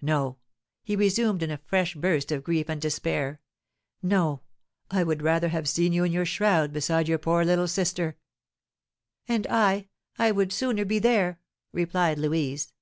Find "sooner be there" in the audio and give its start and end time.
10.52-11.40